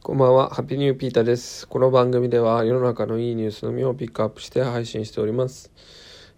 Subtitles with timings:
[0.00, 1.66] こんばんは、ハッピーニューピーターです。
[1.66, 5.72] この番組では世の中のいいニュースのみをピックアップして配信しております。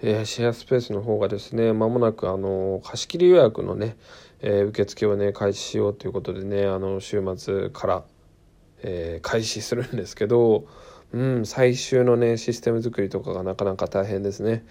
[0.00, 3.98] えーシェアスペースの方がですね、まもなくあの貸し切り予約のね、
[4.40, 8.04] えー受付をね開始しようということでね、あの週末から、
[8.82, 10.66] えー開始するんですけど、
[11.12, 14.64] うん、最終のねシステム作りとかがなかなか大変ですね。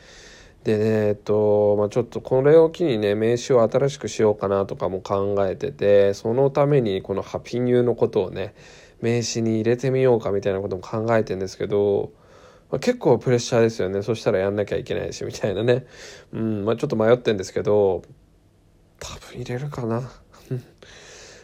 [0.63, 8.53] でねえっとまあ、ちょっとこれを機にね名刺を新しくしようかなとかも考えててそのためにこのハピニューのことをね
[9.01, 12.11] 名刺に入れてみようかみたいなことも考えてんですけど、
[12.69, 14.01] まあ、結構プレッシャーですよね。
[14.01, 15.85] そしたらやんなきゃいけないしみたいなね、
[16.33, 18.03] うんまあ、ちょっと迷ってんですけど
[18.99, 20.11] 多分入れるかな。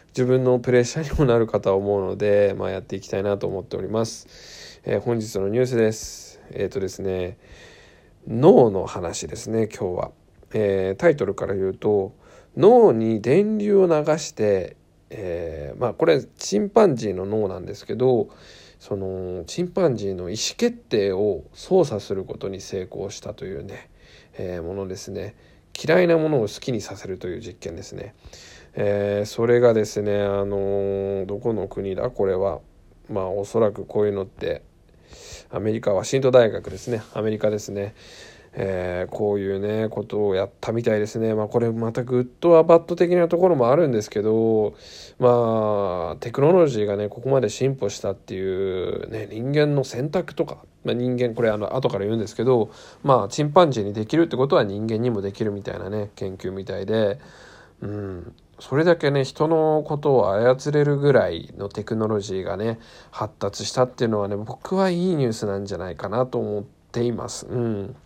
[0.08, 6.40] 自分のプレッシャーにもなるかと思うので、まあ、やっていきたいなと思っております、えー本日のニュースです。
[6.52, 7.38] えっ、とですね
[8.28, 10.10] 脳の話ですね今日は、
[10.52, 12.14] えータイトルから言うと
[12.56, 14.76] 脳に電流を流して、
[15.10, 18.28] えーまあこれチンパンジーの脳なんですけど
[18.78, 23.90] そのチンパンジーの意思決定を操作することに成功したというね、
[24.38, 25.34] えーものですね。
[25.78, 28.14] 嫌いなものを好きにさせるという実験ですね、
[28.74, 32.10] えーそれがですねあのーどこの国だ？
[32.10, 32.60] これは。
[33.08, 34.62] まあおそらくこういうのって
[35.50, 37.02] アメリカワシントン大学ですね。
[37.14, 37.94] アメリカですね、
[38.52, 41.34] えーこういうねことをやったみたいですね。
[41.34, 44.74] まあこれまたグッドはバッド的なところもあるんですけど
[45.18, 52.70] まあテクノロジーがねここまで進歩したっていうね人間の選択とか、まあ、人間これあの後から言うんですけど
[53.02, 57.18] まあチンパンジーにできるってことは人間にもできるみたいなね研究みたいで
[57.82, 58.34] うん。
[58.58, 62.78] それだけね人のことを操れるぐらいのテクノロジーがね
[63.10, 67.46] 発達したっていうのはね僕はいいニュースなんじゃないかなと思っています。
[67.46, 67.96] うん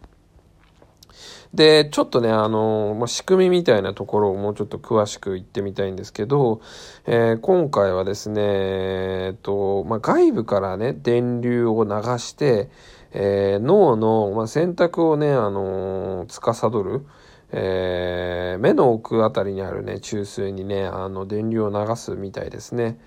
[1.54, 6.60] でちょっとねあの、まあ、仕組みみたいなところをもうちょっと詳しく言ってみたいんですけど、
[7.06, 12.70] えー今回はですね、えっとまあ、外部からね電流を流して、
[13.12, 17.04] えー脳の、まあ、選択をね、あの司る、
[17.52, 22.98] えー目の奥あたりにあるね中枢にねあの電流を流すみたいですね。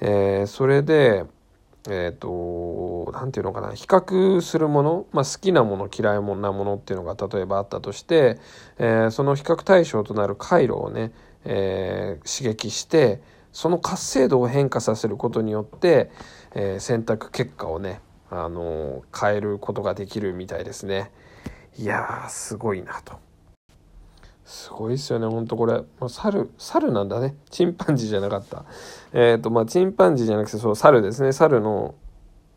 [0.00, 1.24] えーそれで
[1.88, 8.38] えっ、となんていうのかな比較するもの、まあ、好きなもの嫌いもなものっていうのが例えばあったとして、
[8.78, 11.12] えーその比較対象となる回路をね、
[11.44, 16.10] えー刺激してその活性度を変化させることによって、
[16.54, 21.10] えー選択結果をね、あの変えることができるみたいですね。
[21.78, 23.29] いやーすごいなと。
[24.50, 25.74] すごいですよね、ほんとこれ。
[25.74, 27.36] まあ、猿、猿なんだね。
[27.50, 28.64] チンパンジーじゃなかった。
[29.12, 31.30] えっ、と、まあ、チンパンジーじゃなくて、そう、猿ですね。
[31.30, 31.94] 猿の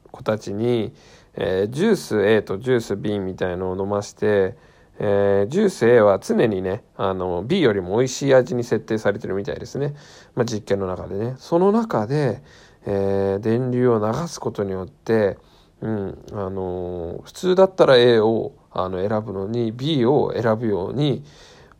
[0.10, 0.92] 子たちに、
[1.36, 4.58] えージュース A とジュース B みたいのを飲まして、
[4.98, 9.94] えージュース A は常にね、あの、B よりも美味しい味に設定されてるみたいですね。
[10.34, 11.36] まあ、実験の中でね。
[11.38, 12.42] その中で、
[12.88, 15.38] えー電流を流すことによって、
[15.82, 21.24] うん、あのー普通だったら A をあの選ぶのに B を選ぶように、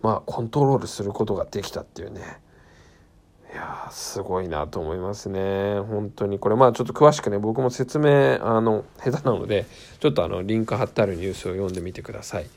[0.04, 2.22] まあ、コントロールすることができたっていうね。
[3.54, 5.80] いやすごいなと思いますね。
[5.80, 6.40] 本当に。
[6.40, 9.66] これまあちょっと詳しくね、僕も説明、あの、下手なので、
[10.00, 12.48] ちょっとあの、リンク貼ってあるニュースを読んでみてください。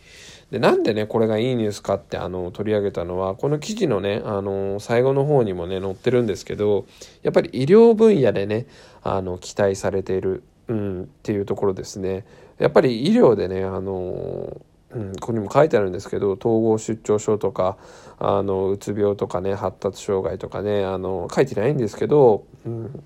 [0.50, 6.86] で、なんでね、これがいいニュースかって、あの、取り上げたのは、この記事のね、あの、最後の方にもね、載ってるんですけど、
[7.22, 8.66] やっぱり医療分野でね、
[9.02, 12.24] あの、期待されている、うん、っていうところですね。
[12.58, 14.56] やっぱり医療でね、あの、
[14.92, 17.76] うん、ここにも書いてあるんですけど統合失調症とか
[18.18, 23.04] あのうつ病とかね発達障害とかねあの書いてないんですけど、うん、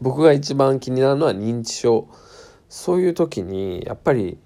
[0.00, 2.08] 僕が一番気になるのは認知症
[2.68, 4.38] そういう時にやっぱり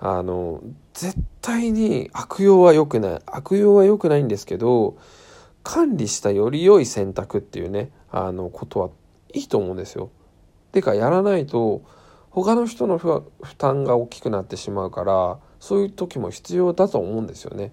[0.00, 0.60] あの
[0.92, 4.98] 絶対に悪用は良くない悪用は良くないんですけど
[5.62, 8.90] 管理したより良い選択っていうねあのことは
[9.32, 10.10] いいと思うんですよ。
[10.72, 11.82] てかやらないと
[12.30, 17.72] 他の人の負負担が大きくなってしまうからそういう時も必要だと思うんですよね。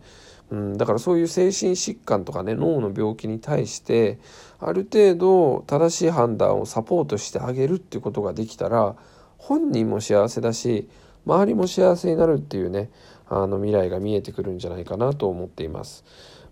[0.52, 4.20] うん、だからそういう精神疾患とかね脳の病気に対して
[4.60, 8.96] ある程度正しい判断をサポートしてあげるっていうことができたら
[9.38, 10.88] 本人も幸せだし
[11.26, 12.90] 周りも幸せになるっていうね
[13.30, 16.04] あの未来が見えてくるんじゃないかなと思っています。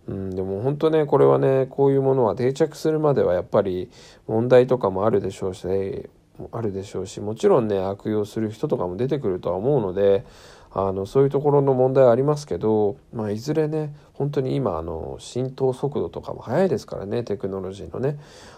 [0.07, 3.91] うん、でも本当ねこれはねこういうものは定着するまではやっぱり
[4.27, 6.09] 問題とかもあるでしょうし、
[6.51, 10.25] あるでしょうしもちろんね悪用する人とかも出てくるとは思うので
[10.73, 18.17] あのそういうところの問題ありますけど、まあ、いずれね本当に今あの浸透速度とかも速いですからねテクノロジーのね。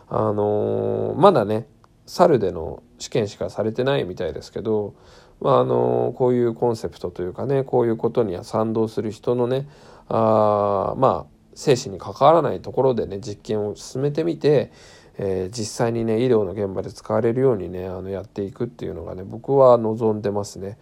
[0.10, 1.66] あのまだね
[2.06, 4.94] 猿での試験しかされてないみたいですけど、
[5.42, 9.68] まあ、あのこういうコンセプトというかねこういうことには賛同する人のね
[10.10, 14.72] あまあ生死に関わらないところでね実験を進めてみて、
[15.18, 20.78] えー、実際にね医療の現場で使われるようにねあのやっていくっていうのがね僕は望んでますね。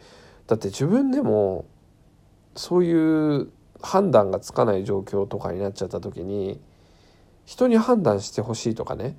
[0.52, 1.64] だって自分でも
[2.58, 3.48] そういう
[3.82, 6.60] 判断がつかない状況とかになっちゃった時に
[7.46, 9.16] 人に判断してほしいとかね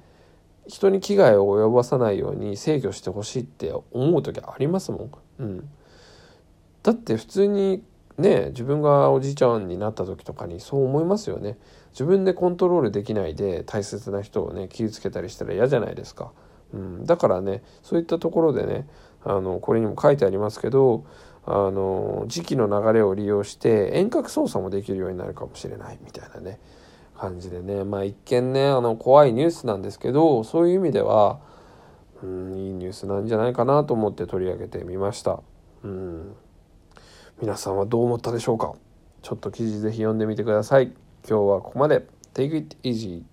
[0.67, 5.13] 人に危害を及ぼさないように制御してほしいって思う時ありますもん。
[5.39, 5.69] うん、
[6.83, 7.83] だって普通に
[8.19, 11.57] ね自分がおじいちゃんになった時とかにそう思いますよね。
[11.93, 16.31] 自分でコントロールできないで大切な人をね傷つけたりしたら嫌じゃないですか。
[16.75, 18.87] うん、だからねそういったところでね
[19.25, 21.05] あのこれにも書いてありますけど
[21.45, 26.61] あの時期の流れを利用して遠隔操作もできるようになるかもしれないみたいなね
[27.17, 27.85] 感じでね。
[27.85, 31.41] まあ一見ねあの怖いニュースなんですけどそういう意味では
[32.23, 35.41] うんいいニュースなんじゃないかなと思って取り上げてみました。
[35.85, 36.35] うん。
[37.41, 38.75] 皆さんはどう思ったでしょうか？
[39.23, 40.93] ちょっと記事ぜひ読んでみてください。
[41.29, 42.07] 今日はここまで。
[42.35, 43.25] Take it easy